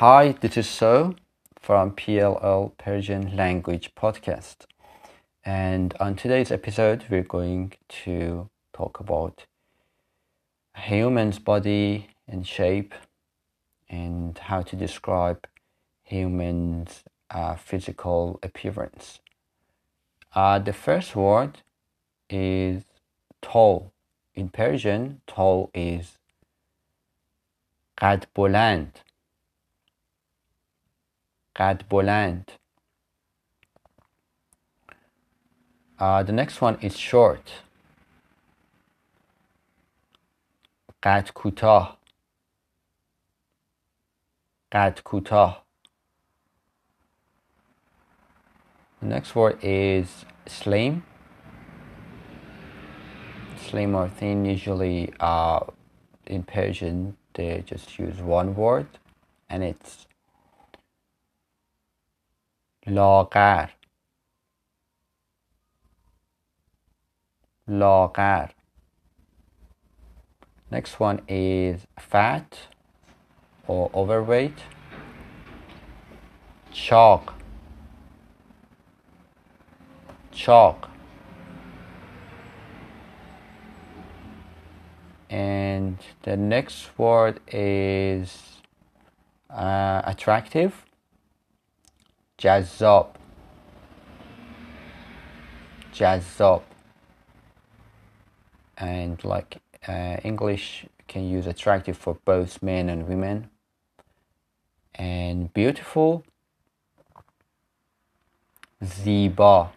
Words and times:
Hi, 0.00 0.32
this 0.32 0.58
is 0.58 0.68
Soh 0.68 1.14
from 1.58 1.92
PLL 1.92 2.76
Persian 2.76 3.34
Language 3.34 3.94
Podcast. 3.94 4.66
And 5.42 5.94
on 5.98 6.16
today's 6.16 6.52
episode, 6.52 7.06
we're 7.08 7.22
going 7.22 7.72
to 8.04 8.50
talk 8.74 9.00
about 9.00 9.46
human's 10.76 11.38
body 11.38 12.10
and 12.28 12.46
shape 12.46 12.92
and 13.88 14.36
how 14.36 14.60
to 14.60 14.76
describe 14.76 15.46
human's 16.02 17.02
uh, 17.30 17.54
physical 17.54 18.38
appearance. 18.42 19.20
Uh, 20.34 20.58
the 20.58 20.74
first 20.74 21.16
word 21.16 21.62
is 22.28 22.82
tall. 23.40 23.94
In 24.34 24.50
Persian, 24.50 25.22
tall 25.26 25.70
is 25.72 26.18
قد 27.96 28.26
بلند 28.36 29.05
قد 31.55 31.83
بلند 31.89 32.51
uh, 35.99 36.23
the 36.23 36.31
next 36.31 36.61
one 36.61 36.77
is 36.81 36.97
short 36.97 37.51
قد 41.01 41.31
کوتاه 41.33 41.97
قد 44.71 44.99
کوتاه 45.03 45.61
the 49.01 49.07
next 49.07 49.35
word 49.35 49.57
is 49.63 50.25
slim 50.47 51.03
slim 53.57 53.95
or 53.95 54.07
thin 54.09 54.45
usually 54.45 55.11
uh, 55.19 55.59
in 56.25 56.43
Persian 56.43 57.15
they 57.33 57.63
just 57.65 57.97
use 57.97 58.21
one 58.21 58.55
word 58.55 58.87
and 59.49 59.63
it's 59.63 60.07
لاغر 62.87 63.69
لاغر 67.67 68.49
next 70.71 70.99
one 70.99 71.21
is 71.27 71.85
fat 71.99 72.67
or 73.67 73.89
overweight 73.93 74.59
chalk 76.71 77.33
chalk 80.31 80.89
and 85.29 85.97
the 86.23 86.35
next 86.35 86.97
word 86.97 87.39
is 87.47 88.61
uh, 89.49 90.01
attractive 90.05 90.84
جذاب 92.39 93.07
جذاب 95.93 96.61
and 98.77 99.23
like 99.23 99.61
uh, 99.87 100.17
English 100.23 100.85
can 101.07 101.29
use 101.29 101.45
attractive 101.45 101.97
for 101.97 102.15
both 102.25 102.63
men 102.63 102.89
and 102.89 103.07
women 103.07 103.49
and 104.95 105.53
beautiful 105.53 106.23
زیبا 108.81 109.71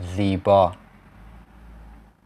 زیبا 0.00 0.76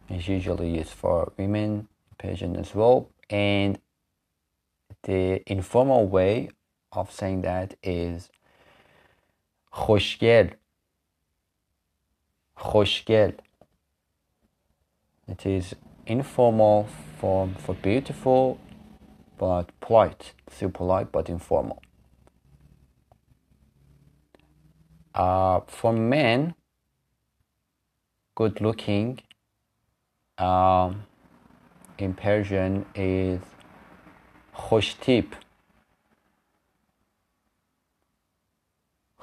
is 0.09 0.27
usually 0.27 0.77
used 0.77 0.89
for 0.93 1.31
women 1.37 1.87
Persian 2.17 2.55
as 2.55 2.75
well 2.75 3.09
and 3.29 3.79
the 5.03 5.41
informal 5.51 6.07
way 6.07 6.49
of 6.93 7.11
saying 7.11 7.41
that 7.41 7.75
is 7.83 8.29
خوشگل 9.71 10.49
خوشگل 12.55 13.31
it 15.27 15.45
is 15.45 15.75
informal 16.05 16.87
form 17.19 17.53
for 17.53 17.75
beautiful 17.75 18.57
but 19.37 19.65
polite 19.79 20.33
still 20.49 20.71
polite 20.71 21.11
but 21.11 21.29
informal 21.29 21.81
uh, 25.13 25.59
for 25.67 25.93
men 25.93 26.55
good 28.35 28.59
looking 28.59 29.19
um, 30.37 31.03
in 31.97 32.13
Persian 32.13 32.85
is 32.95 33.41
خوشتیپ 34.53 35.42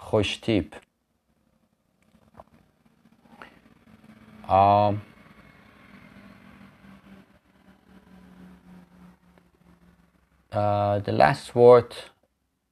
خوشتیپ 0.00 0.75
um, 4.49 5.03
uh, 10.53 10.99
the 11.00 11.12
last 11.12 11.55
word 11.55 11.94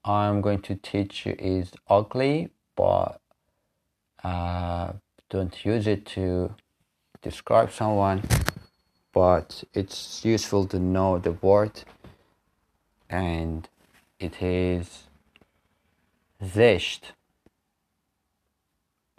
I'm 0.05 0.43
going 0.43 0.61
to 0.63 0.75
teach 0.77 1.25
you 1.25 1.35
is 1.39 1.73
ugly, 1.89 2.51
but 2.77 3.21
uh, 4.23 4.93
don't 5.31 5.65
use 5.65 5.87
it 5.87 6.05
to 6.07 6.55
describe 7.23 7.73
someone. 7.73 8.23
But 9.13 9.65
it's 9.73 10.25
useful 10.25 10.67
to 10.67 10.79
know 10.79 11.19
the 11.19 11.33
word, 11.33 11.85
and 13.09 13.69
it 14.19 14.43
is 14.43 15.05
زشت 16.43 17.15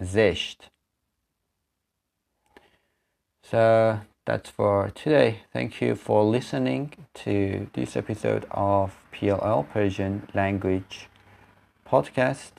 zisht. 0.03 0.71
So 3.43 4.01
that's 4.25 4.51
for 4.51 4.91
today. 4.95 5.41
Thank 5.53 5.81
you 5.81 5.95
for 5.95 6.25
listening 6.25 6.93
to 7.15 7.69
this 7.73 7.97
episode 7.97 8.47
of 8.51 8.95
PLL 9.13 9.69
Persian 9.69 10.29
Language 10.35 11.09
Podcast, 11.87 12.53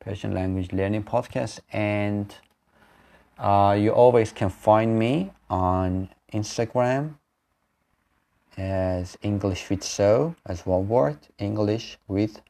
Persian 0.00 0.32
Language 0.32 0.72
Learning 0.72 1.02
Podcast, 1.02 1.60
and 1.72 2.34
uh, 3.38 3.76
you 3.78 3.90
always 3.90 4.32
can 4.32 4.48
find 4.48 4.98
me 4.98 5.32
on 5.50 6.08
Instagram 6.32 7.16
as 8.56 9.18
English 9.22 9.68
with 9.68 9.82
Soh 9.82 10.34
as 10.46 10.64
one 10.64 10.88
word, 10.88 11.18
English 11.38 11.98
with 12.08 12.40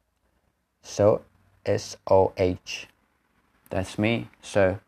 Soh 0.82 1.22
S 1.66 1.96
O 2.08 2.32
H. 2.36 2.86
That's 3.72 3.98
me. 3.98 4.28
So, 4.42 4.80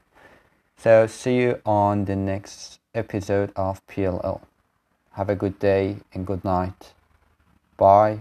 so 0.77 1.06
see 1.06 1.37
you 1.39 1.62
on 1.65 2.05
the 2.05 2.15
next 2.15 2.81
episode 2.95 3.50
of 3.56 3.81
PLL. 3.87 4.43
Have 5.12 5.31
a 5.31 5.34
good 5.34 5.59
day 5.59 5.97
and 6.12 6.27
good 6.27 6.45
night. 6.45 6.93
Bye. 7.78 8.21